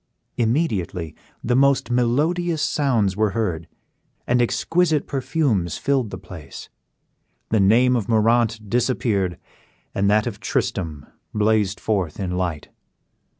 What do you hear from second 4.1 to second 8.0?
and exquisite perfumes filled the place; the name